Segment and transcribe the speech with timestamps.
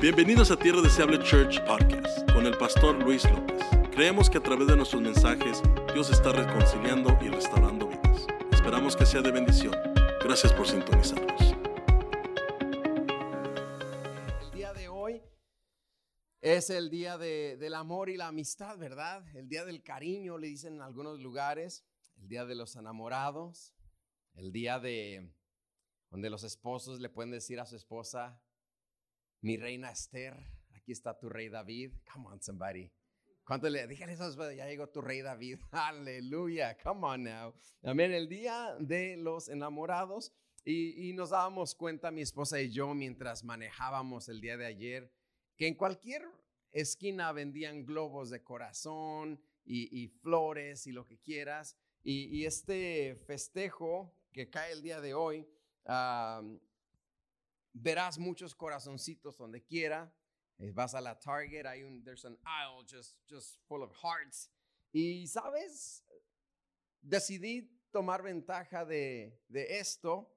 [0.00, 3.62] Bienvenidos a Tierra Deseable Church Podcast con el pastor Luis López.
[3.92, 5.62] Creemos que a través de nuestros mensajes
[5.94, 8.26] Dios está reconciliando y restaurando vidas.
[8.52, 9.74] Esperamos que sea de bendición.
[10.22, 11.40] Gracias por sintonizarnos.
[14.42, 15.22] El día de hoy
[16.40, 19.24] es el día de- del amor y la amistad, ¿verdad?
[19.34, 21.84] El día del cariño, le dicen en algunos lugares.
[22.18, 23.74] El día de los enamorados.
[24.34, 25.32] El día de
[26.10, 28.40] donde los esposos le pueden decir a su esposa,
[29.46, 30.34] mi reina Esther,
[30.74, 31.92] aquí está tu rey David.
[32.12, 32.90] Come on, somebody.
[33.44, 34.28] ¿Cuánto le dígale eso?
[34.28, 35.60] esposa, Ya llegó tu rey David.
[35.70, 36.76] Aleluya.
[36.82, 37.54] Come on now.
[37.84, 38.12] Amén.
[38.12, 40.32] El día de los enamorados.
[40.64, 45.12] Y, y nos dábamos cuenta, mi esposa y yo, mientras manejábamos el día de ayer,
[45.56, 46.24] que en cualquier
[46.72, 51.76] esquina vendían globos de corazón y, y flores y lo que quieras.
[52.02, 55.46] Y, y este festejo que cae el día de hoy,
[55.84, 56.42] ah,
[57.76, 60.12] verás muchos corazoncitos donde quiera.
[60.58, 64.50] Eh, Vas a la Target, hay un, there's an aisle just, just full of hearts.
[64.92, 66.02] Y sabes,
[67.02, 70.32] decidí tomar ventaja de, de esto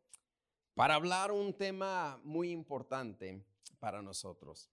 [0.74, 3.46] para hablar un tema muy importante
[3.80, 4.70] para nosotros.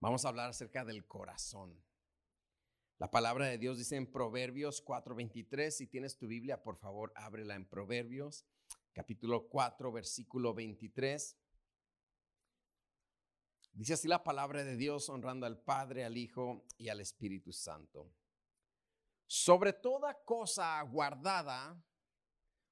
[0.00, 1.82] Vamos a hablar acerca del corazón.
[2.98, 7.54] La palabra de Dios dice en Proverbios 4:23, si tienes tu Biblia, por favor, ábrela
[7.54, 8.46] en Proverbios,
[8.94, 11.36] capítulo 4, versículo 23.
[13.72, 18.14] Dice así la palabra de Dios, honrando al Padre, al Hijo y al Espíritu Santo.
[19.26, 21.82] Sobre toda cosa guardada,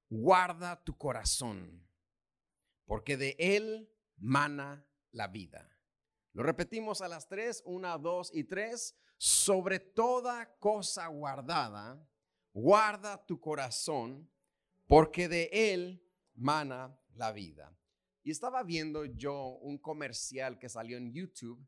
[0.09, 1.85] guarda tu corazón,
[2.85, 5.77] porque de él mana la vida.
[6.31, 8.95] Lo repetimos a las tres, una, dos y tres.
[9.17, 12.07] Sobre toda cosa guardada,
[12.53, 14.29] guarda tu corazón,
[14.87, 16.02] porque de él
[16.35, 17.75] mana la vida.
[18.23, 21.65] Y estaba viendo yo un comercial que salió en YouTube,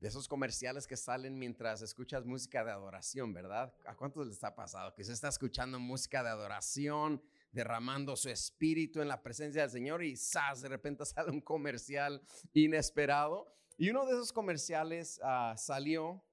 [0.00, 3.74] de esos comerciales que salen mientras escuchas música de adoración, ¿verdad?
[3.84, 4.94] ¿A cuántos les ha pasado?
[4.94, 7.20] Que se está escuchando música de adoración,
[7.50, 10.62] derramando su espíritu en la presencia del Señor y ¡zas!
[10.62, 13.52] de repente sale un comercial inesperado.
[13.76, 16.24] Y uno de esos comerciales ah, salió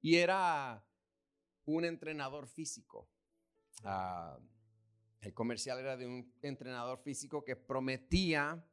[0.00, 0.84] y era
[1.64, 3.08] un entrenador físico.
[3.84, 4.38] Ah,
[5.24, 8.64] el comercial era de un entrenador físico que prometía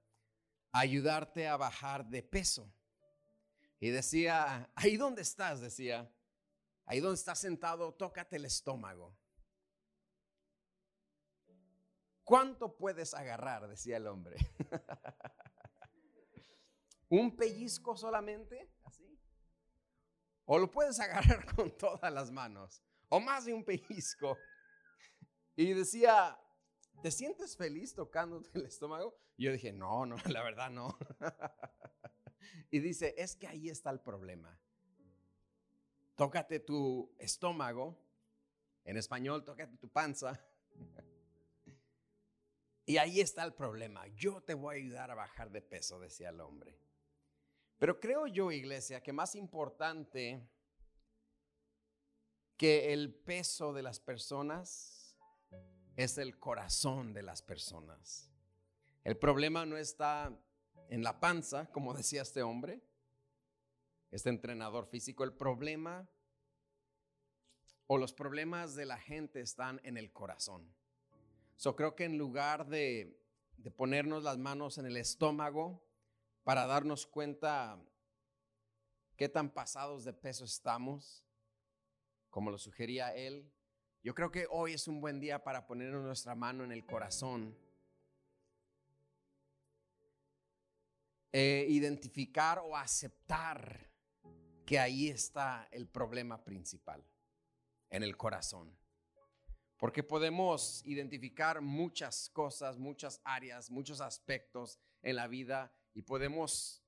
[0.72, 2.73] ayudarte a bajar de peso.
[3.79, 6.13] Y decía, ahí donde estás, decía,
[6.85, 9.17] ahí donde estás sentado, tócate el estómago.
[12.23, 13.68] ¿Cuánto puedes agarrar?
[13.68, 14.38] Decía el hombre.
[17.09, 18.72] ¿Un pellizco solamente?
[18.83, 19.19] Así.
[20.45, 22.81] O lo puedes agarrar con todas las manos.
[23.09, 24.38] O más de un pellizco.
[25.56, 26.39] Y decía,
[27.01, 29.17] ¿te sientes feliz tocándote el estómago?
[29.38, 30.97] Y yo dije, no, no, la verdad no.
[32.72, 34.57] y dice, es que ahí está el problema.
[36.16, 37.97] Tócate tu estómago.
[38.84, 40.44] En español, tócate tu panza.
[42.85, 44.07] y ahí está el problema.
[44.07, 46.78] Yo te voy a ayudar a bajar de peso, decía el hombre.
[47.78, 50.47] Pero creo yo, iglesia, que más importante
[52.57, 55.00] que el peso de las personas
[55.96, 58.29] es el corazón de las personas.
[59.03, 60.38] El problema no está
[60.90, 62.81] en la panza, como decía este hombre,
[64.12, 65.24] este entrenador físico.
[65.24, 66.07] El problema
[67.88, 70.74] o los problemas de la gente están en el corazón.
[71.59, 73.19] Yo creo que en lugar de,
[73.57, 75.84] de ponernos las manos en el estómago
[76.44, 77.80] para darnos cuenta
[79.16, 81.24] qué tan pasados de peso estamos,
[82.30, 83.51] como lo sugería él,
[84.03, 87.56] yo creo que hoy es un buen día para poner nuestra mano en el corazón.
[91.31, 93.89] E identificar o aceptar
[94.66, 97.06] que ahí está el problema principal,
[97.89, 98.75] en el corazón.
[99.78, 106.83] Porque podemos identificar muchas cosas, muchas áreas, muchos aspectos en la vida y podemos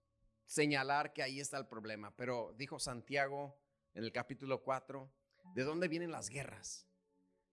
[0.45, 2.15] señalar que ahí está el problema.
[2.15, 3.57] Pero dijo Santiago
[3.93, 5.11] en el capítulo 4,
[5.55, 6.87] ¿de dónde vienen las guerras?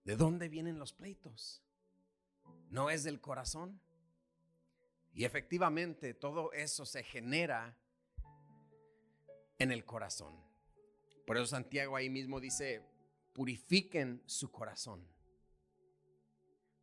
[0.05, 1.63] ¿De dónde vienen los pleitos?
[2.71, 3.81] ¿No es del corazón?
[5.13, 7.77] Y efectivamente todo eso se genera
[9.59, 10.35] en el corazón.
[11.27, 12.83] Por eso Santiago ahí mismo dice,
[13.33, 15.07] purifiquen su corazón.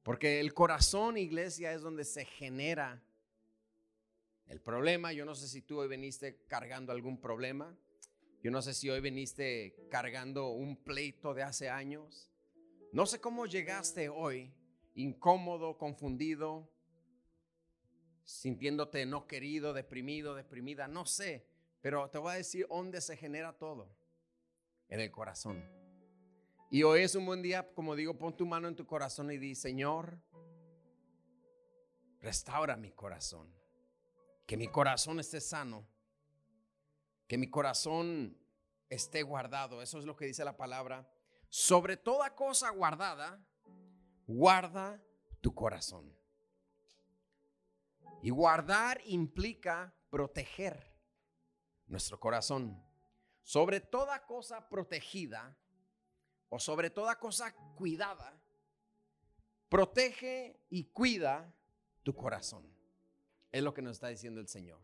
[0.03, 3.03] Porque el corazón, iglesia, es donde se genera
[4.45, 5.11] el problema.
[5.11, 7.77] Yo no sé si tú hoy viniste cargando algún problema.
[8.41, 12.31] Yo no sé si hoy viniste cargando un pleito de hace años.
[12.97, 14.51] No sé cómo llegaste hoy
[14.95, 16.67] incómodo, confundido,
[18.23, 21.47] sintiéndote no querido, deprimido, deprimida, no sé,
[21.79, 23.95] pero te voy a decir dónde se genera todo,
[24.89, 25.63] en el corazón.
[26.71, 29.37] Y hoy es un buen día, como digo, pon tu mano en tu corazón y
[29.37, 30.19] di, Señor,
[32.19, 33.53] restaura mi corazón,
[34.47, 35.87] que mi corazón esté sano,
[37.27, 38.35] que mi corazón
[38.89, 41.07] esté guardado, eso es lo que dice la palabra,
[41.49, 43.39] sobre toda cosa guardada,
[44.25, 45.01] guarda
[45.41, 46.13] tu corazón.
[48.21, 50.93] Y guardar implica proteger
[51.87, 52.83] nuestro corazón.
[53.43, 55.57] Sobre toda cosa protegida
[56.49, 58.33] o sobre toda cosa cuidada,
[59.69, 61.53] protege y cuida
[62.03, 62.65] tu corazón.
[63.51, 64.81] Es lo que nos está diciendo el Señor.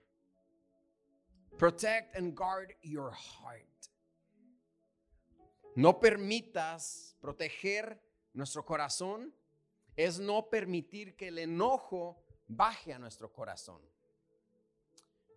[1.58, 3.68] Protect and guard your heart.
[5.76, 8.02] No permitas proteger
[8.34, 9.34] nuestro corazón.
[9.96, 13.82] Es no permitir que el enojo baje a nuestro corazón.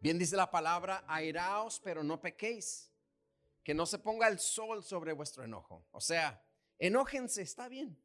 [0.00, 2.90] Bien dice la palabra, airaos, pero no pequéis.
[3.62, 5.84] Que no se ponga el sol sobre vuestro enojo.
[5.90, 6.42] O sea,
[6.78, 7.98] enójense, está bien.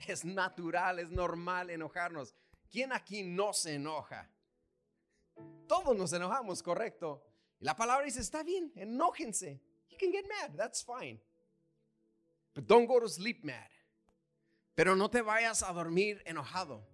[0.06, 2.34] Es natural, es normal enojarnos.
[2.70, 4.30] ¿Quién aquí no se enoja?
[5.66, 7.24] Todos nos enojamos, correcto.
[7.60, 9.60] Y la palabra dice, está bien, enójense.
[9.90, 11.20] You can get mad, that's fine.
[12.66, 13.70] Don't go to sleep mad.
[14.74, 16.86] Pero no te vayas a dormir enojado.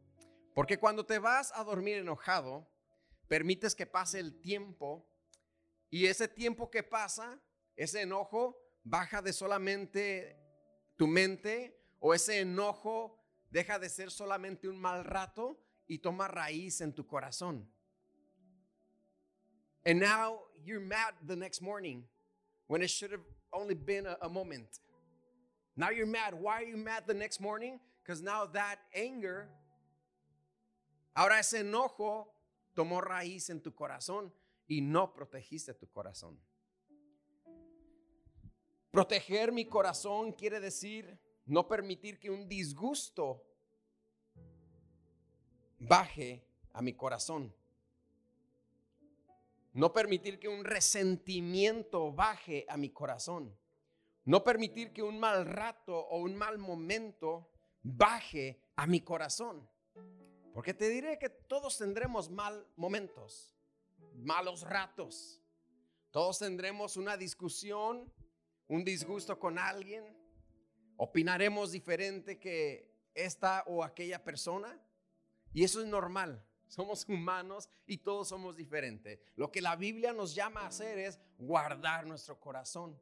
[0.54, 2.66] Porque cuando te vas a dormir enojado,
[3.28, 5.06] permites que pase el tiempo
[5.90, 7.40] y ese tiempo que pasa,
[7.76, 10.36] ese enojo baja de solamente
[10.96, 13.20] tu mente o ese enojo
[13.50, 17.68] deja de ser solamente un mal rato y toma raíz en tu corazón.
[19.84, 22.04] And now you're mad the next morning
[22.66, 24.80] when it should have only been a, a moment.
[25.76, 26.34] Now you're mad.
[26.34, 27.80] Why are you mad the next morning?
[28.02, 29.48] Because now that anger
[31.14, 32.34] Ahora ese enojo
[32.74, 34.34] tomó raíz en tu corazón
[34.66, 36.40] y no protegiste tu corazón.
[38.90, 43.44] Proteger mi corazón quiere decir no permitir que un disgusto
[45.78, 47.54] baje a mi corazón.
[49.72, 53.56] No permitir que un resentimiento baje a mi corazón.
[54.24, 57.50] No permitir que un mal rato o un mal momento
[57.82, 59.68] baje a mi corazón.
[60.54, 63.54] Porque te diré que todos tendremos mal momentos,
[64.14, 65.42] malos ratos.
[66.10, 68.10] Todos tendremos una discusión,
[68.68, 70.16] un disgusto con alguien.
[70.96, 74.80] Opinaremos diferente que esta o aquella persona.
[75.52, 76.42] Y eso es normal.
[76.68, 79.20] Somos humanos y todos somos diferentes.
[79.36, 82.98] Lo que la Biblia nos llama a hacer es guardar nuestro corazón.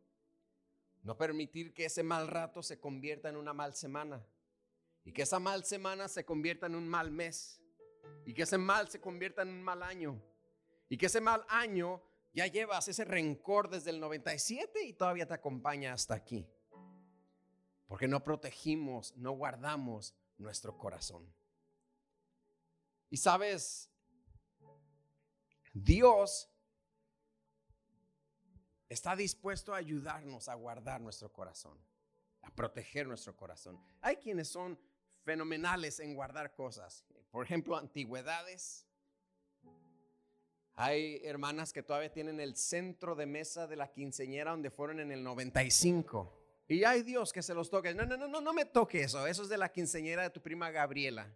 [1.02, 4.24] No permitir que ese mal rato se convierta en una mal semana.
[5.04, 7.60] Y que esa mal semana se convierta en un mal mes.
[8.24, 10.22] Y que ese mal se convierta en un mal año.
[10.88, 12.02] Y que ese mal año
[12.32, 16.46] ya llevas ese rencor desde el 97 y todavía te acompaña hasta aquí.
[17.86, 21.32] Porque no protegimos, no guardamos nuestro corazón.
[23.10, 23.90] Y sabes,
[25.72, 26.51] Dios
[28.92, 31.78] está dispuesto a ayudarnos a guardar nuestro corazón,
[32.42, 33.80] a proteger nuestro corazón.
[34.02, 34.78] Hay quienes son
[35.24, 37.04] fenomenales en guardar cosas.
[37.30, 38.86] Por ejemplo, antigüedades.
[40.74, 45.10] Hay hermanas que todavía tienen el centro de mesa de la quinceñera donde fueron en
[45.10, 46.40] el 95.
[46.68, 47.94] Y hay Dios que se los toque.
[47.94, 49.26] No, no, no, no, no me toque eso.
[49.26, 51.34] Eso es de la quinceñera de tu prima Gabriela.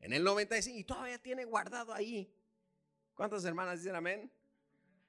[0.00, 0.78] En el 95.
[0.78, 2.32] Y todavía tiene guardado ahí.
[3.14, 4.30] ¿Cuántas hermanas dicen amén?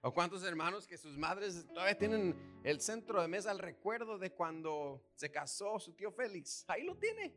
[0.02, 4.32] ¿O cuántos hermanos que sus madres todavía tienen el centro de mesa, el recuerdo de
[4.32, 6.64] cuando se casó su tío Félix?
[6.68, 7.34] Ahí lo tiene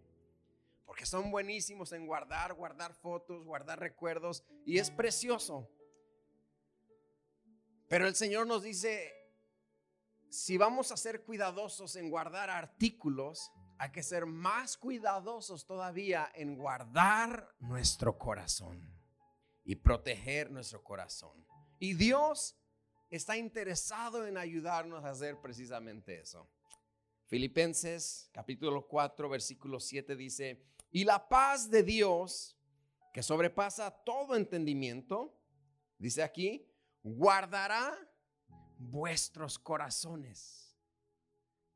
[0.91, 5.71] porque son buenísimos en guardar, guardar fotos, guardar recuerdos y es precioso.
[7.87, 9.13] Pero el Señor nos dice,
[10.31, 16.57] si vamos a ser cuidadosos en guardar artículos, hay que ser más cuidadosos todavía en
[16.57, 18.93] guardar nuestro corazón
[19.63, 21.47] y proteger nuestro corazón.
[21.83, 22.55] Y Dios
[23.09, 26.47] está interesado en ayudarnos a hacer precisamente eso.
[27.27, 32.55] Filipenses capítulo 4 versículo 7 dice, y la paz de Dios,
[33.15, 35.41] que sobrepasa todo entendimiento,
[35.97, 36.71] dice aquí,
[37.03, 37.97] guardará
[38.77, 40.77] vuestros corazones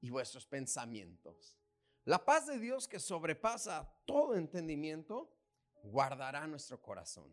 [0.02, 1.56] y vuestros pensamientos.
[2.04, 5.34] La paz de Dios que sobrepasa todo entendimiento,
[5.82, 7.32] guardará nuestro corazón.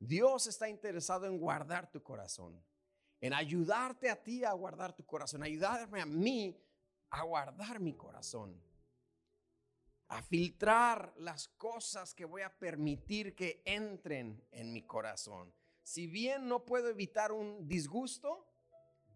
[0.00, 2.60] Dios está interesado en guardar tu corazón,
[3.20, 6.58] en ayudarte a ti a guardar tu corazón, ayudarme a mí
[7.10, 8.60] a guardar mi corazón.
[10.12, 15.54] a filtrar las cosas que voy a permitir que entren en mi corazón.
[15.84, 18.44] Si bien no puedo evitar un disgusto,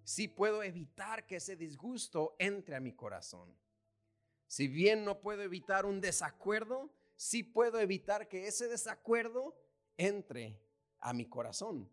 [0.05, 3.59] sí puedo evitar que ese disgusto entre a mi corazón.
[4.47, 9.57] Si bien no puedo evitar un desacuerdo, sí puedo evitar que ese desacuerdo
[9.97, 10.64] entre
[11.05, 11.89] a mi corazón.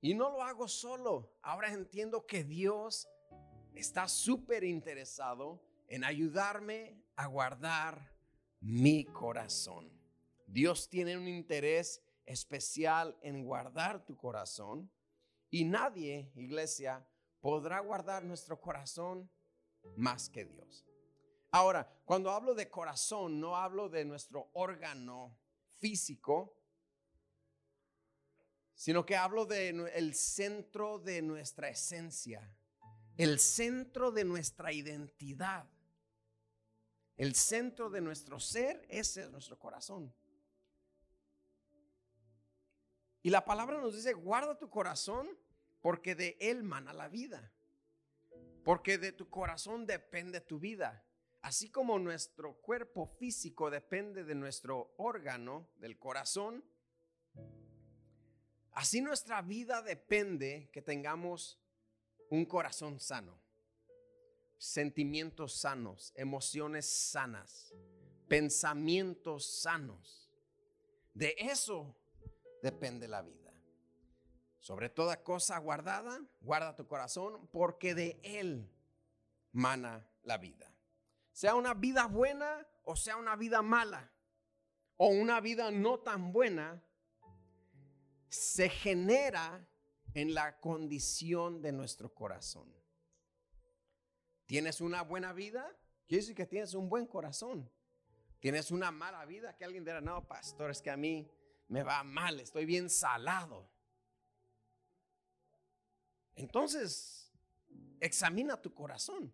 [0.00, 1.32] Y no lo hago solo.
[1.42, 3.08] Ahora entiendo que Dios
[3.74, 8.14] está súper interesado en ayudarme a guardar
[8.60, 9.90] mi corazón.
[10.46, 14.90] Dios tiene un interés especial en guardar tu corazón
[15.48, 17.06] y nadie, iglesia,
[17.40, 19.30] podrá guardar nuestro corazón
[19.96, 20.86] más que Dios.
[21.50, 25.38] Ahora, cuando hablo de corazón, no hablo de nuestro órgano
[25.78, 26.61] físico,
[28.82, 32.52] sino que hablo del el centro de nuestra esencia,
[33.16, 35.70] el centro de nuestra identidad.
[37.16, 40.12] El centro de nuestro ser, ese es nuestro corazón.
[43.22, 45.28] Y la palabra nos dice, guarda tu corazón
[45.80, 47.52] porque de él mana la vida.
[48.64, 51.06] Porque de tu corazón depende tu vida.
[51.40, 56.64] Así como nuestro cuerpo físico depende de nuestro órgano, del corazón,
[58.72, 61.60] así nuestra vida depende que tengamos
[62.30, 63.40] un corazón sano,
[64.58, 67.72] sentimientos sanos, emociones sanas,
[68.28, 70.30] pensamientos sanos.
[71.14, 71.96] De eso
[72.62, 73.52] depende la vida.
[74.60, 78.70] Sobre toda cosa guardada, guarda tu corazón, porque de él
[79.50, 80.72] mana la vida.
[81.32, 84.10] Sea una vida buena o sea una vida mala,
[84.96, 86.82] o una vida no tan buena,
[88.32, 89.68] se genera
[90.14, 92.66] en la condición de nuestro corazón.
[94.46, 95.70] ¿Tienes una buena vida?
[96.06, 97.70] Quiere decir que tienes un buen corazón.
[98.40, 99.54] ¿Tienes una mala vida?
[99.54, 101.30] Que alguien dirá, no, pastor, es que a mí
[101.68, 103.68] me va mal, estoy bien salado.
[106.34, 107.30] Entonces,
[108.00, 109.30] examina tu corazón.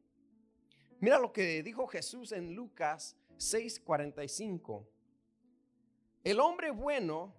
[0.99, 4.88] Mira lo que dijo Jesús en Lucas 6:45.
[6.25, 7.38] El hombre bueno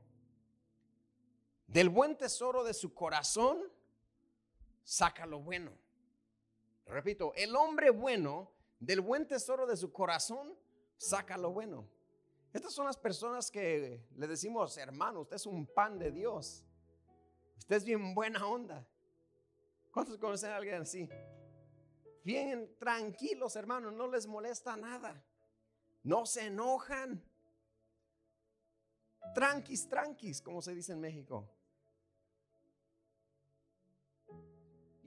[1.71, 3.59] del buen tesoro de su corazón
[4.83, 5.71] saca lo bueno.
[6.85, 10.57] Repito, el hombre bueno del buen tesoro de su corazón
[10.97, 11.88] saca lo bueno.
[12.51, 16.65] Estas son las personas que le decimos, hermano, usted es un pan de Dios.
[17.57, 18.88] Usted es bien buena onda.
[19.91, 21.07] ¿Cuántos conocen a alguien así?
[22.23, 25.23] Bien tranquilos, hermanos, no les molesta nada.
[26.01, 27.23] No se enojan.
[29.35, 31.47] Tranquis, tranquis, como se dice en México.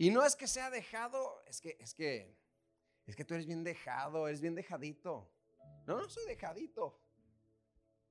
[0.03, 2.37] Y no es que sea dejado, es que, es que,
[3.07, 5.31] es que tú eres bien dejado, eres bien dejadito.
[5.87, 7.01] No, no soy dejadito.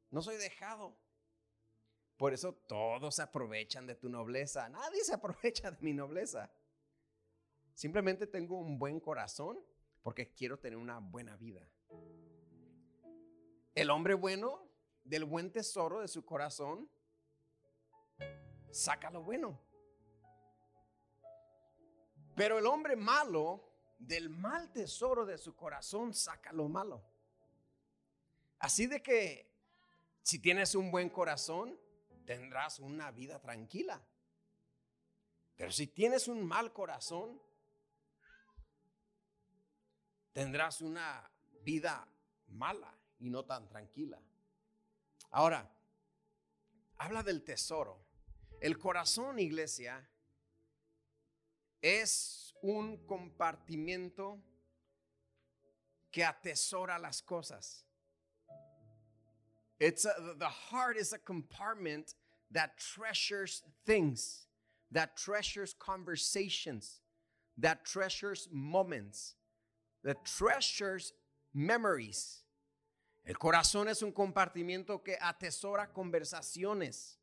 [0.09, 0.97] No soy dejado.
[2.15, 4.69] Por eso todos se aprovechan de tu nobleza.
[4.69, 6.49] Nadie se aprovecha de mi nobleza.
[7.73, 9.59] Simplemente tengo un buen corazón
[10.01, 11.69] porque quiero tener una buena vida.
[13.75, 14.65] El hombre bueno
[15.03, 16.89] del buen tesoro de su corazón
[18.71, 19.70] saca lo bueno.
[22.35, 27.03] Pero el hombre malo del mal tesoro de su corazón saca lo malo.
[28.59, 29.51] Así de que
[30.23, 31.79] si tienes un buen corazón,
[32.25, 34.01] tendrás una vida tranquila.
[35.55, 37.41] Pero si tienes un mal corazón,
[40.31, 41.29] tendrás una
[41.61, 42.07] vida
[42.47, 44.19] mala y no tan tranquila.
[45.31, 45.69] Ahora,
[46.97, 47.99] habla del tesoro.
[48.59, 50.07] El corazón, iglesia,
[51.81, 54.39] es un compartimiento
[56.11, 57.85] que atesora las cosas.
[59.79, 62.13] It's the heart is a compartment
[62.51, 64.45] that treasures things,
[64.91, 67.01] that treasures conversations,
[67.57, 69.35] that treasures moments,
[70.03, 71.13] that treasures
[71.53, 72.43] memories.
[73.25, 77.17] El corazón es un compartimiento que atesora conversaciones,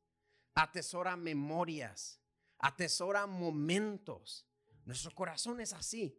[0.56, 2.18] atesora memorias,
[2.60, 4.47] atesora momentos.
[4.88, 6.18] Nuestro corazón es así.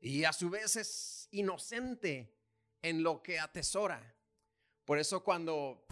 [0.00, 2.36] Y a su vez es inocente
[2.82, 4.14] en lo que atesora.
[4.84, 5.86] Por eso cuando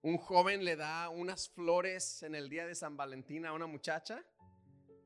[0.00, 4.24] un joven le da unas flores en el día de San Valentín a una muchacha,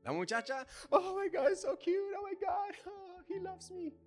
[0.03, 3.97] la muchacha, oh my God, so cute, oh my God, oh, he loves me.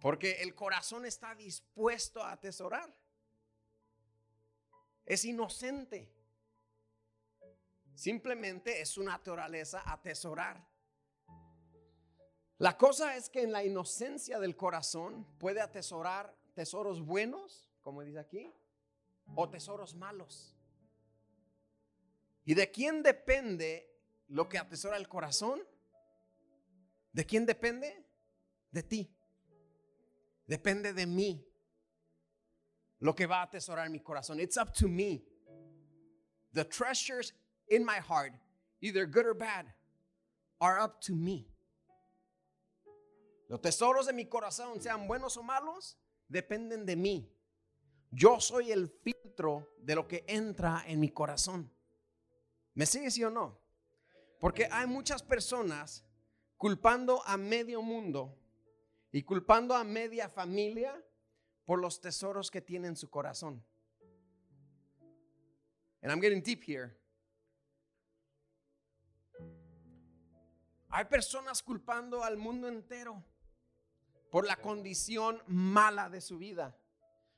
[0.00, 2.96] Porque el corazón está dispuesto a atesorar.
[5.04, 6.12] Es inocente.
[7.96, 10.62] Simplemente es su naturaleza atesorar.
[12.58, 18.18] La cosa es que en la inocencia del corazón puede atesorar tesoros buenos, como dice
[18.18, 18.52] aquí,
[19.34, 20.54] o tesoros malos.
[22.44, 23.90] ¿Y de quién depende
[24.28, 25.62] lo que atesora el corazón?
[27.12, 28.04] ¿De quién depende?
[28.72, 29.10] De ti.
[30.46, 31.48] Depende de mí.
[32.98, 34.38] Lo que va a atesorar mi corazón.
[34.38, 35.24] It's up to me.
[36.52, 37.34] The treasures
[37.68, 38.32] in my heart,
[38.80, 39.66] either good or bad,
[40.60, 41.48] are up to me.
[43.48, 45.96] Los tesoros de mi corazón, sean buenos o malos,
[46.28, 47.32] dependen de mí.
[48.10, 51.70] Yo soy el filtro de lo que entra en mi corazón.
[52.74, 53.58] ¿Me sigue sí o no?
[54.40, 56.04] Porque hay muchas personas
[56.56, 58.36] culpando a medio mundo
[59.12, 61.02] y culpando a media familia
[61.64, 63.64] por los tesoros que tiene en su corazón.
[66.02, 66.96] And I'm getting deep here.
[70.96, 73.22] Hay personas culpando al mundo entero
[74.30, 76.74] por la condición mala de su vida.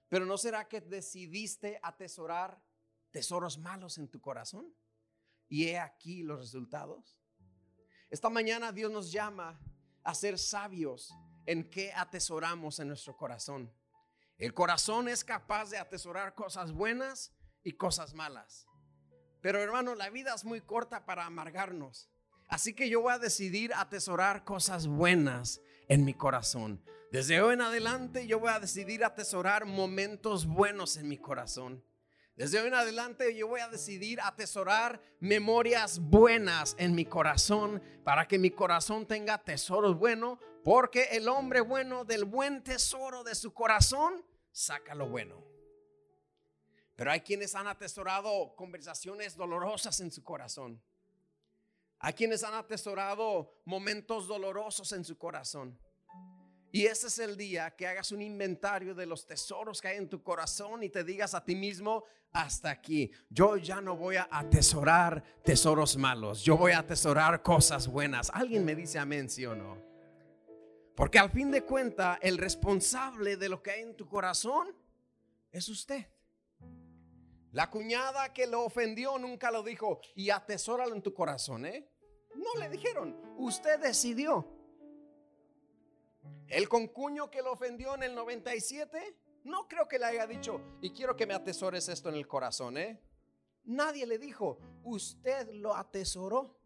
[0.09, 2.63] Pero ¿no será que decidiste atesorar
[3.11, 4.73] tesoros malos en tu corazón?
[5.49, 7.19] Y he aquí los resultados.
[8.11, 9.61] Esta mañana Dios nos llama
[10.05, 11.13] a ser sabios
[11.45, 13.75] en qué atesoramos en nuestro corazón.
[14.37, 17.33] El corazón es capaz de atesorar cosas buenas
[17.65, 18.69] y cosas malas.
[19.41, 22.09] Pero hermano, la vida es muy corta para amargarnos.
[22.49, 26.83] Así que yo voy a decidir atesorar cosas buenas en mi corazón.
[27.13, 31.85] Desde hoy en adelante yo voy a decidir atesorar momentos buenos en mi corazón.
[32.37, 38.27] Desde hoy en adelante yo voy a decidir atesorar memorias buenas en mi corazón para
[38.27, 43.53] que mi corazón tenga tesoros buenos, porque el hombre bueno del buen tesoro de su
[43.53, 45.45] corazón saca lo bueno.
[46.97, 50.83] Pero hay quienes han atesorado conversaciones dolorosas en su corazón.
[52.01, 55.79] Hay quienes han atesorado momentos dolorosos en su corazón.
[56.71, 60.09] Y ese es el día que hagas un inventario de los tesoros que hay en
[60.09, 64.29] tu corazón y te digas a ti mismo, hasta aquí, yo ya no voy a
[64.31, 68.31] atesorar tesoros malos, yo voy a atesorar cosas buenas.
[68.35, 69.79] ¿Alguien me dice amén, sí o no?
[70.95, 74.75] Porque al fin de cuentas, el responsable de lo que hay en tu corazón
[75.51, 76.07] es usted.
[77.53, 81.89] La cuñada que lo ofendió nunca lo dijo y atesóralo en tu corazón, ¿eh?
[82.39, 84.47] No le dijeron, usted decidió.
[86.47, 90.91] El concuño que lo ofendió en el 97, no creo que le haya dicho, y
[90.91, 93.01] quiero que me atesores esto en el corazón, ¿eh?
[93.65, 96.57] Nadie le dijo, usted lo atesoró.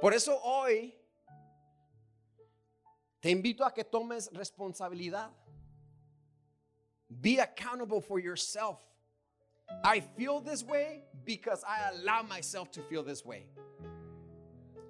[0.00, 0.98] Por eso hoy
[3.20, 5.30] te invito a que tomes responsabilidad.
[7.08, 8.80] Be accountable for yourself.
[9.84, 13.46] I feel this way because I allow myself to feel this way.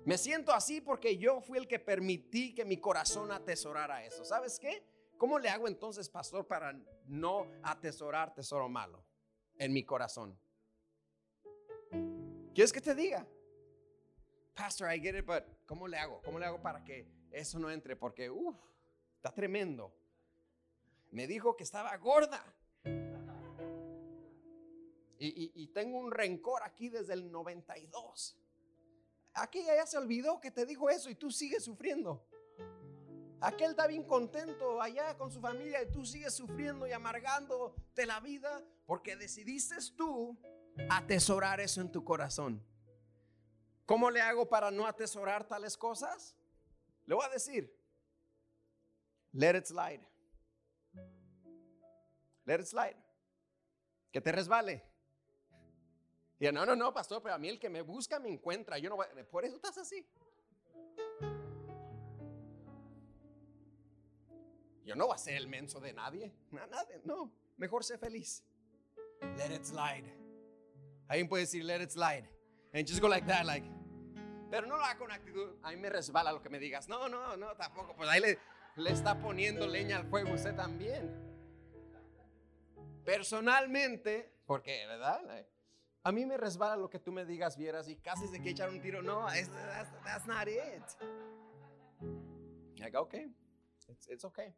[0.05, 4.25] Me siento así porque yo fui el que permití que mi corazón atesorara eso.
[4.25, 4.85] ¿Sabes qué?
[5.19, 9.05] ¿Cómo le hago entonces, pastor, para no atesorar tesoro malo
[9.59, 10.39] en mi corazón?
[12.55, 13.27] ¿Quieres que te diga?
[14.55, 16.23] Pastor, I get it, but ¿cómo le hago?
[16.23, 17.97] ¿Cómo le hago para que eso no entre?
[17.97, 18.57] Porque, uff,
[19.17, 19.93] está tremendo.
[21.11, 22.43] Me dijo que estaba gorda.
[25.19, 28.37] Y, tengo un rencor aquí desde el 92.
[29.35, 32.27] Aquella ya se olvidó que te dijo eso y tú sigues sufriendo.
[33.41, 38.21] Aquel está bien contento allá con su familia y tú sigues sufriendo y amargándote la
[38.21, 40.39] vida porque decidiste tú
[40.89, 42.65] atesorar eso en tu corazón.
[43.85, 46.37] ¿Cómo le hago para no atesorar tales cosas?
[47.05, 47.73] Le voy a decir,
[49.33, 50.01] let it slide.
[52.45, 52.97] Let it slide.
[54.11, 54.96] Que te resbale.
[56.39, 58.79] Y no, no, no, pastor, pero a mí el que me busca me encuentra.
[58.79, 58.99] Yo no
[59.31, 60.07] por eso estás así.
[64.85, 66.33] Yo no voy a ser el menso de nadie.
[66.51, 67.33] Nada, no.
[67.57, 68.45] Mejor sé feliz.
[69.37, 70.07] Let it slide.
[71.09, 72.29] Alguien puede decir, let it slide.
[72.73, 73.67] And just go like that, like.
[74.51, 75.57] Pero no lo haga con actitud.
[75.63, 76.89] A mí me resbala lo que me digas.
[76.89, 77.97] No, no, no, tampoco.
[77.97, 78.39] Pues ahí le,
[78.77, 81.11] le está poniendo leña al fuego usted también.
[83.05, 85.47] Personalmente, porque, ¿verdad?
[86.07, 88.71] A mí me resbala lo que tú me digas, vieras, y casi de que echar
[88.71, 89.03] un tiro.
[89.03, 89.51] No, that's,
[90.05, 90.85] that's not it.
[92.79, 93.35] Like, okay,
[93.89, 94.55] it's, it's okay.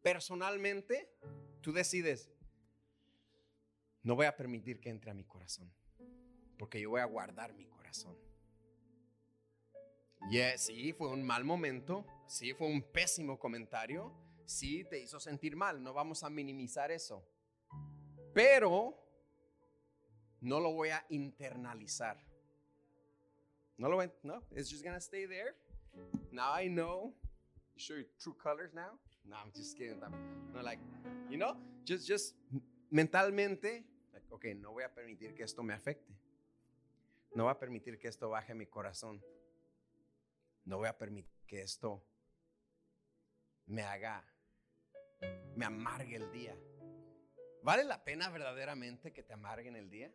[0.00, 1.12] Personalmente,
[1.60, 2.30] tú decides,
[4.04, 5.74] no voy a permitir que entre a mi corazón,
[6.56, 8.16] porque yo voy a guardar mi corazón.
[10.30, 14.14] Yes, sí, fue un mal momento, sí, fue un pésimo comentario,
[14.46, 17.28] sí, te hizo sentir mal, no vamos a minimizar eso.
[18.32, 19.01] Pero
[20.42, 22.16] no lo voy a internalizar.
[23.78, 25.54] No lo voy, no, it's just gonna stay there.
[26.30, 27.14] now I know.
[27.74, 28.98] You show your true colors now?
[29.24, 30.00] No, I'm just kidding.
[30.52, 30.80] No, like,
[31.30, 32.34] you know, just, just
[32.90, 36.12] mentalmente, like, okay, no voy a permitir que esto me afecte.
[37.34, 39.22] No voy a permitir que esto baje mi corazón.
[40.64, 42.04] No voy a permitir que esto
[43.66, 44.24] me haga,
[45.56, 46.56] me amargue el día.
[47.62, 50.12] ¿Vale la pena verdaderamente que te amarguen el día?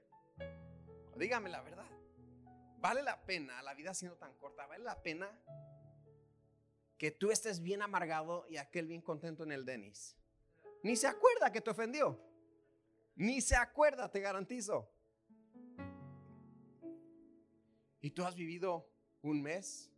[1.15, 1.85] Dígame la verdad.
[2.79, 5.29] ¿Vale la pena, la vida siendo tan corta, vale la pena
[6.97, 10.15] que tú estés bien amargado y aquel bien contento en el Denis?
[10.83, 12.23] Ni se acuerda que te ofendió.
[13.15, 14.91] Ni se acuerda, te garantizo.
[17.99, 18.87] Y tú has vivido
[19.21, 19.91] un mes,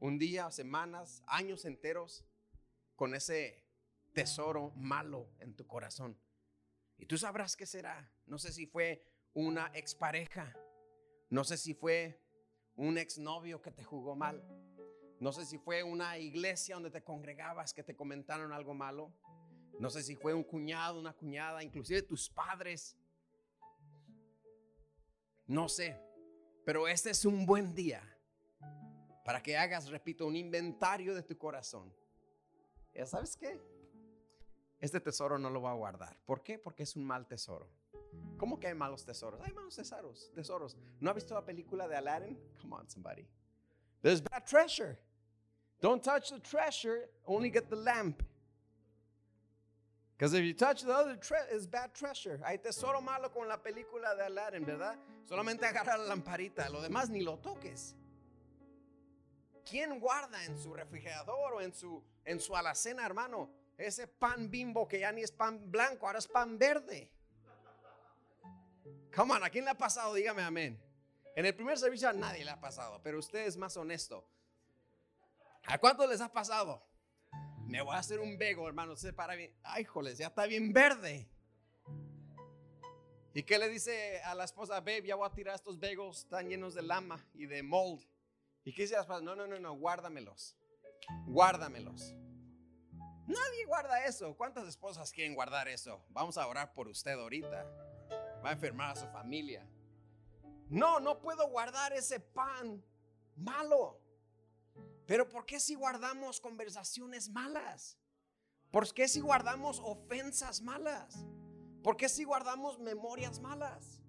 [0.00, 2.24] un día, semanas, años enteros
[2.96, 3.64] con ese
[4.14, 6.18] tesoro malo en tu corazón.
[6.96, 8.10] Y tú sabrás qué será.
[8.26, 10.56] No sé si fue una expareja.
[11.30, 12.20] No sé si fue
[12.76, 14.42] un exnovio que te jugó mal.
[15.20, 19.12] No sé si fue una iglesia donde te congregabas que te comentaron algo malo.
[19.78, 22.96] No sé si fue un cuñado, una cuñada, inclusive tus padres.
[25.46, 26.00] No sé.
[26.64, 28.02] Pero este es un buen día
[29.24, 31.92] para que hagas, repito, un inventario de tu corazón.
[32.94, 33.60] ¿Ya sabes qué?
[34.78, 36.18] Este tesoro no lo va a guardar.
[36.24, 36.58] ¿Por qué?
[36.58, 37.68] Porque es un mal tesoro.
[38.38, 39.40] ¿Cómo que hay malos tesoros?
[39.42, 40.76] Hay malos tesoros, tesoros.
[41.00, 42.38] ¿No ha visto la película de Aladdin?
[42.60, 43.26] Come on, somebody.
[44.02, 44.98] There's bad treasure.
[45.80, 48.22] Don't touch the treasure, only get the lamp.
[50.16, 52.40] Because if you touch the other treasure, it's bad treasure.
[52.44, 54.96] Hay tesoro malo con la película de Aladdin, ¿verdad?
[55.28, 57.94] Solamente agarra la lamparita, lo demás ni lo toques.
[59.64, 63.50] ¿Quién guarda en su refrigerador o en su, en su alacena, hermano?
[63.76, 67.10] Ese pan bimbo que ya ni es pan blanco, ahora es pan verde.
[69.14, 70.14] Come on, ¿a quién le ha pasado?
[70.14, 70.82] Dígame amén.
[71.36, 74.28] En el primer servicio a nadie le ha pasado, pero usted es más honesto.
[75.66, 76.86] ¿A cuántos les ha pasado?
[77.66, 78.94] Me voy a hacer un bego, hermano.
[78.96, 79.52] Se para bien.
[79.62, 81.28] Ay, joles, ya está bien verde.
[83.32, 84.78] ¿Y qué le dice a la esposa?
[84.80, 88.06] Babe, ya voy a tirar estos begos, están llenos de lama y de mold.
[88.62, 89.22] ¿Y qué dice la esposa?
[89.22, 90.56] No, no, no, no, guárdamelos.
[91.26, 92.14] Guárdamelos.
[93.26, 94.36] Nadie guarda eso.
[94.36, 96.04] ¿Cuántas esposas quieren guardar eso?
[96.10, 97.66] Vamos a orar por usted ahorita.
[98.44, 99.66] Va a enfermar a su familia.
[100.68, 102.84] No, no puedo guardar ese pan
[103.36, 104.00] malo.
[105.06, 107.98] Pero ¿por qué si guardamos conversaciones malas?
[108.70, 111.24] ¿Por qué si guardamos ofensas malas?
[111.82, 114.02] ¿Por qué si guardamos memorias malas?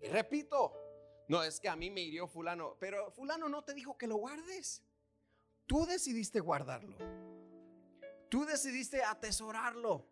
[0.00, 0.72] Y repito,
[1.28, 4.16] no es que a mí me hirió fulano, pero fulano no te dijo que lo
[4.16, 4.82] guardes.
[5.66, 6.96] Tú decidiste guardarlo.
[8.28, 10.06] Tú decidiste atesorarlo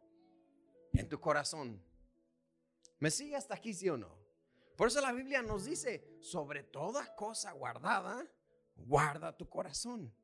[0.93, 1.83] en tu corazón.
[2.99, 4.17] ¿Me sigue hasta aquí, sí o no?
[4.77, 8.27] Por eso la Biblia nos dice, sobre toda cosa guardada,
[8.77, 10.15] guarda tu corazón.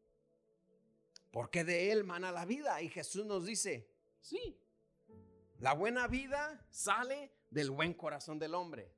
[1.30, 2.80] Porque de él mana la vida.
[2.82, 4.60] Y Jesús nos dice, sí,
[5.58, 8.94] la buena vida sale del buen corazón del hombre.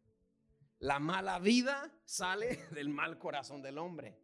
[0.80, 4.18] La mala vida sale del mal corazón del hombre.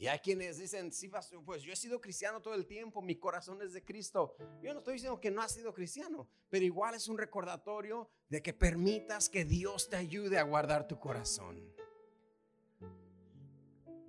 [0.00, 1.10] Y hay quienes dicen, sí,
[1.44, 4.36] pues yo he sido cristiano todo el tiempo, mi corazón es de Cristo.
[4.62, 8.40] Yo no estoy diciendo que no has sido cristiano, pero igual es un recordatorio de
[8.40, 11.60] que permitas que Dios te ayude a guardar tu corazón.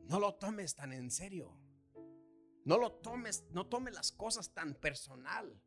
[0.04, 1.58] No lo tomes tan en serio.
[2.66, 5.60] No lo tomes, no tomes las cosas tan personal.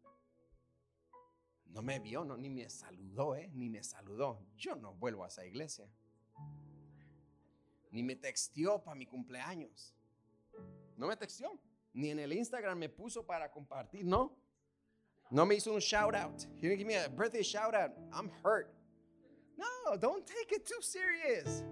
[1.67, 4.47] No me vio, no, ni me saludó, eh, ni me saludó.
[4.55, 5.91] Yo no vuelvo a esa iglesia.
[7.91, 9.97] Ni me texteó para mi cumpleaños.
[11.03, 11.59] No me texteó.
[11.95, 14.39] Ni en el Instagram me puso para compartir, no.
[15.33, 16.47] No me hizo un shout out.
[16.61, 17.91] Give me a birthday shout out.
[18.13, 18.73] I'm hurt.
[19.57, 21.65] No, don't take it too serious.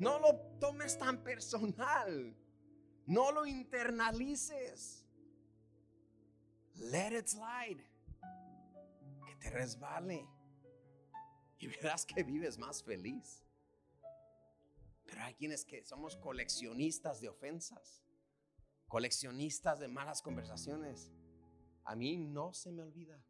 [0.00, 2.34] No lo tomes tan personal.
[3.06, 5.04] No lo internalices.
[6.90, 7.80] Let it slide.
[9.24, 10.26] Que te resbale.
[11.60, 13.44] Y verás que vives más feliz.
[15.06, 18.03] Pero hay quienes que somos coleccionistas de ofensas.
[18.94, 21.10] Coleccionistas de malas conversaciones.
[21.82, 23.20] A mí no se me olvida.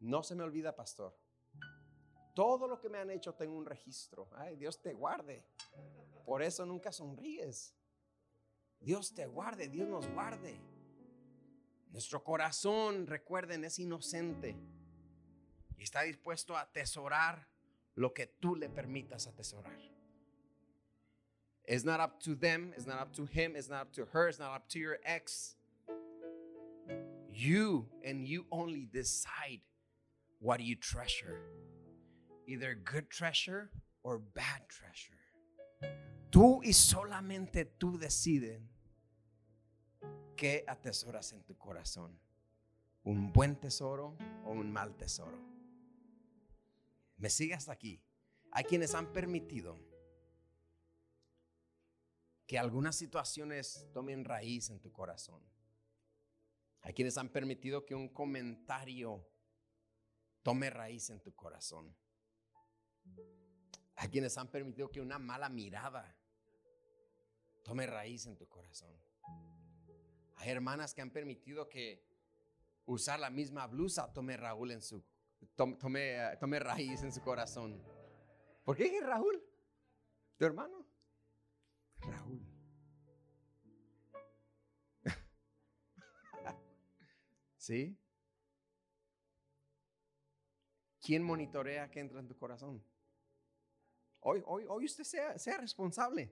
[0.00, 1.14] No se me olvida, pastor.
[2.34, 4.30] Todo lo que me han hecho tengo un registro.
[4.32, 5.44] Ay, Dios te guarde.
[6.24, 7.76] Por eso nunca sonríes.
[8.80, 10.58] Dios te guarde, Dios nos guarde.
[11.90, 14.56] Nuestro corazón, recuerden, es inocente
[15.76, 17.50] y está dispuesto a atesorar
[17.96, 19.93] lo que tú le permitas atesorar.
[21.66, 24.28] It's not up to them, it's not up to him, it's not up to her,
[24.28, 25.56] it's not up to your ex.
[27.32, 29.60] You and you only decide
[30.40, 31.40] what you treasure
[32.46, 33.70] either good treasure
[34.02, 35.18] or bad treasure.
[36.30, 38.68] Tú y solamente tú deciden
[40.36, 42.18] ¿Qué atesoras en tu corazón?
[43.04, 45.38] ¿Un buen tesoro o un mal tesoro?
[47.18, 48.02] Me sigue hasta aquí.
[48.50, 49.78] Hay quienes han permitido
[52.46, 55.42] que algunas situaciones tomen raíz en tu corazón.
[56.80, 59.26] Hay quienes han permitido que un comentario
[60.42, 61.96] tome raíz en tu corazón.
[63.96, 66.16] Hay quienes han permitido que una mala mirada
[67.62, 68.94] tome raíz en tu corazón.
[70.36, 72.04] Hay hermanas que han permitido que
[72.84, 75.02] usar la misma blusa tome Raúl en su
[75.56, 77.82] tome, eh, tome raíz en su corazón.
[78.64, 79.42] ¿Por qué Raúl?
[80.36, 80.83] ¿Tu hermano?
[87.64, 87.96] ¿Sí?
[91.00, 92.84] ¿Quién monitorea que entra en tu corazón?
[94.20, 96.30] Hoy, hoy, hoy usted sea, sea responsable.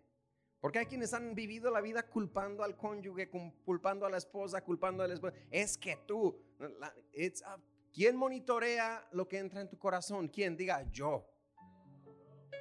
[0.61, 3.31] Porque hay quienes han vivido la vida culpando al cónyuge,
[3.65, 5.35] culpando a la esposa, culpando al esposo.
[5.51, 6.39] Es que tú,
[7.95, 10.29] ¿quién monitorea lo que entra en tu corazón?
[10.29, 10.55] ¿Quién?
[10.55, 11.27] Diga yo.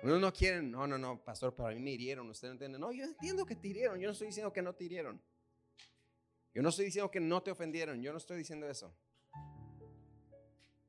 [0.02, 2.80] Uno no quieren, no, no, no, pastor, para mí me hirieron, usted no entiende.
[2.80, 5.22] No, yo entiendo que te hirieron, yo no estoy diciendo que no te hirieron.
[6.54, 8.94] Yo no estoy diciendo que no te ofendieron, yo no estoy diciendo eso.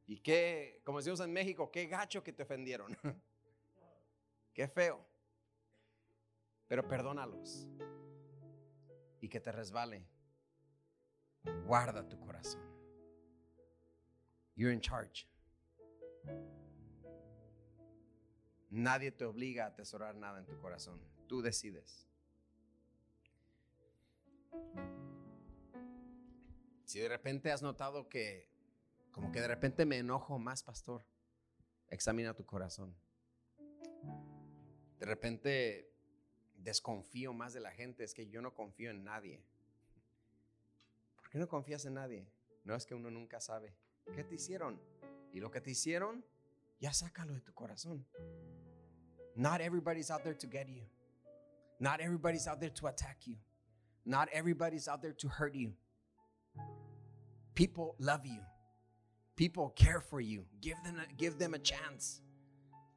[0.07, 2.97] Y qué, como decimos en México, qué gacho que te ofendieron.
[4.55, 5.05] qué feo.
[6.67, 7.69] Pero perdónalos.
[9.21, 10.07] Y que te resbale.
[11.65, 12.63] Guarda tu corazón.
[14.55, 15.27] You're in charge.
[18.71, 21.01] Nadie te obliga a atesorar nada en tu corazón.
[21.27, 22.07] Tú decides.
[26.93, 28.51] Si de repente has notado que,
[29.13, 31.03] como que de repente me enojo más, pastor,
[31.89, 32.95] examina tu corazón.
[34.99, 35.91] De repente
[36.59, 39.43] desconfío más de la gente, es que yo no confío en nadie.
[41.17, 42.31] ¿Por qué no confías en nadie?
[42.63, 43.75] No es que uno nunca sabe.
[44.15, 44.79] ¿Qué te hicieron?
[45.33, 46.23] Y lo que te hicieron,
[46.79, 48.07] ya sácalo de tu corazón.
[49.35, 50.85] Not everybody's out there to get you.
[51.79, 53.39] Not everybody's out there to attack you.
[54.05, 55.75] Not everybody's out there to hurt you.
[57.55, 58.41] People love you.
[59.37, 60.45] People care for you.
[60.61, 62.21] Give them a, give them a chance.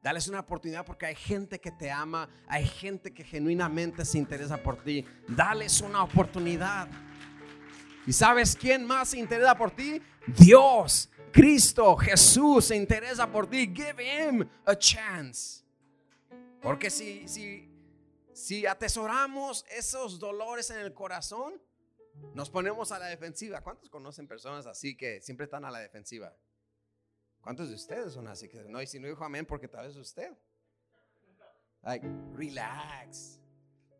[0.02, 4.56] Dales una oportunidad porque hay gente que te ama, hay gente que genuinamente se interesa
[4.56, 5.04] por ti.
[5.26, 6.88] Dales una oportunidad.
[8.06, 10.00] ¿Y sabes quién más se interesa por ti?
[10.28, 13.66] Dios, Cristo, Jesús se interesa por ti.
[13.74, 15.64] Give him a chance.
[16.62, 17.68] Porque si, si,
[18.32, 21.60] si atesoramos esos dolores en el corazón,
[22.34, 23.60] nos ponemos a la defensiva.
[23.60, 26.36] ¿Cuántos conocen personas así que siempre están a la defensiva?
[27.40, 28.82] ¿Cuántos de ustedes son así que no?
[28.82, 30.36] Y si no dijo amén, porque tal vez usted.
[31.82, 33.38] Like, relax.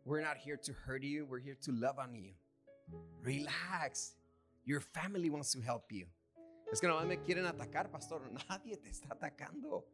[0.05, 2.33] We're not here to hurt you, we're here to love on you.
[3.21, 4.15] Relax.
[4.65, 6.07] Your family wants to help you.
[6.71, 8.21] Es que no me quieren atacar, pastor.
[8.49, 9.85] Nadie te está atacando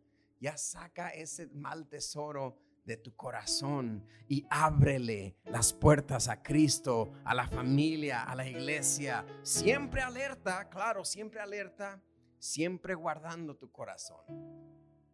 [0.44, 7.34] ya saca ese mal tesoro de tu corazón y ábrele las puertas a Cristo, a
[7.34, 9.26] la familia, a la iglesia.
[9.43, 12.02] Siempre alerta, claro, siempre alerta,
[12.39, 14.26] siempre guardando tu corazón.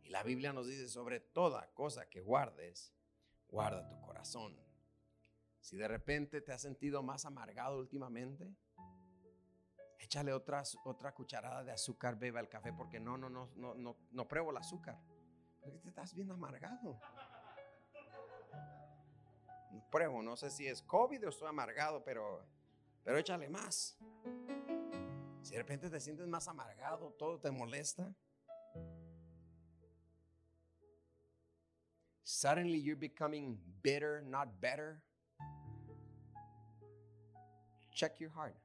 [0.04, 2.94] Y la Biblia nos dice sobre toda cosa que guardes,
[3.48, 4.58] guarda tu corazón.
[5.60, 8.52] Si de repente te has sentido más amargado últimamente,
[10.00, 13.98] échale otra, otra cucharada de azúcar, beba el café, porque no, no, no, no, no,
[14.10, 15.00] no pruebo el azúcar.
[15.62, 17.00] ¿Por qué te estás bien amargado?
[19.90, 22.46] Pruebo, no sé si es COVID o estoy amargado, pero,
[23.04, 23.98] pero échale más.
[25.42, 28.14] Si de repente te sientes más amargado, todo te molesta.
[32.24, 35.02] Suddenly you're becoming bitter, not better.
[37.94, 38.56] Check your heart.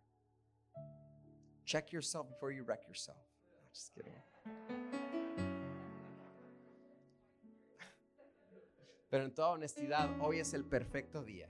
[1.64, 3.16] Check yourself before you wreck yourself.
[3.72, 4.83] Just kidding.
[9.14, 11.48] Pero en toda honestidad, hoy es el perfecto día.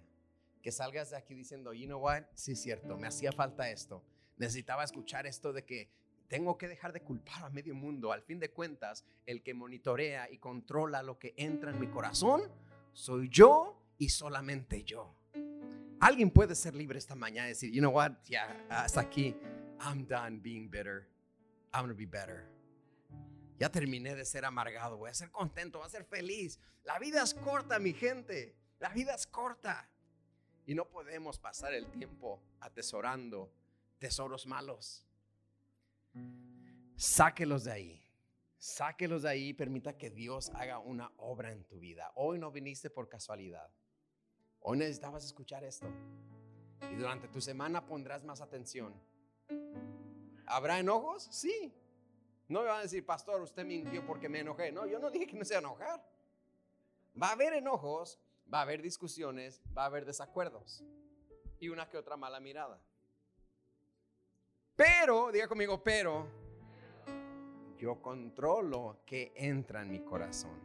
[0.61, 4.05] Que salgas de aquí diciendo, you know what, sí es cierto, me hacía falta esto.
[4.37, 5.89] Necesitaba escuchar esto de que
[6.29, 8.13] tengo que dejar de culpar a medio mundo.
[8.13, 12.43] Al fin de cuentas, el que monitorea y controla lo que entra en mi corazón
[12.93, 15.17] soy yo y solamente yo.
[16.01, 19.35] Alguien puede ser libre esta mañana y decir, you know what, ya, hasta aquí,
[19.81, 21.09] I'm done being bitter.
[21.73, 22.54] I'm to be better.
[23.59, 26.59] Ya terminé de ser amargado, voy a ser contento, voy a ser feliz.
[26.83, 28.57] La vida es corta, mi gente.
[28.81, 29.89] La vida es corta.
[30.67, 33.53] Y no podemos pasar el tiempo atesorando
[33.99, 35.07] tesoros malos.
[36.97, 38.01] Sáquelos de ahí.
[38.59, 42.11] Sáquelos de ahí y permita que Dios haga una obra en tu vida.
[42.15, 43.71] Hoy no viniste por casualidad.
[44.61, 45.87] Hoy necesitabas escuchar esto.
[46.91, 48.95] Y durante tu semana pondrás más atención.
[50.47, 51.29] ¿Habrá enojos?
[51.31, 51.75] Sí.
[52.49, 54.71] No me van a decir, pastor, usted mintió porque me enojé.
[54.71, 56.05] No, yo no dije que no se enojar.
[57.21, 58.19] Va a haber enojos,
[58.53, 60.85] va a haber discusiones, va a haber desacuerdos
[61.61, 62.79] y una que otra mala mirada.
[64.77, 66.27] Pero, diga conmigo, pero
[67.79, 70.59] yo controlo que entra en mi corazón.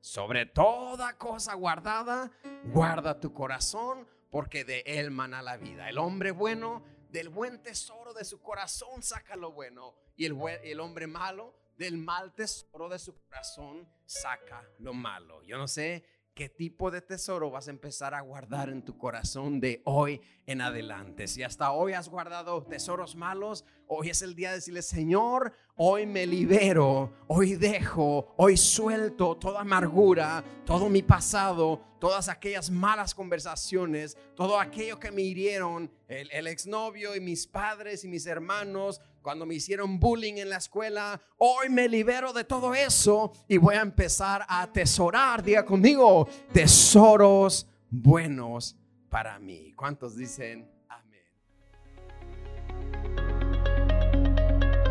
[0.00, 2.30] Sobre toda cosa guardada,
[2.64, 5.88] guarda tu corazón, porque de él mana la vida.
[5.88, 6.82] El hombre bueno,
[7.14, 11.96] del buen tesoro de su corazón saca lo bueno, y el, el hombre malo, del
[11.96, 15.40] mal tesoro de su corazón saca lo malo.
[15.44, 19.60] Yo no sé qué tipo de tesoro vas a empezar a guardar en tu corazón
[19.60, 21.28] de hoy en adelante.
[21.28, 26.06] Si hasta hoy has guardado tesoros malos, hoy es el día de decirle, Señor, hoy
[26.06, 34.18] me libero, hoy dejo, hoy suelto toda amargura, todo mi pasado, todas aquellas malas conversaciones,
[34.34, 39.46] todo aquello que me hirieron, el, el exnovio y mis padres y mis hermanos, cuando
[39.46, 43.80] me hicieron bullying en la escuela, hoy me libero de todo eso y voy a
[43.80, 48.76] empezar a atesorar, diga conmigo, tesoros buenos
[49.08, 49.72] para mí.
[49.74, 51.22] ¿Cuántos dicen amén?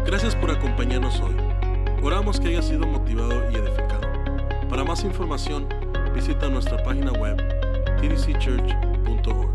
[0.03, 1.35] Gracias por acompañarnos hoy.
[2.01, 4.01] Oramos que haya sido motivado y edificado.
[4.67, 5.69] Para más información,
[6.15, 7.37] visita nuestra página web
[8.01, 9.53] tdcchurch.com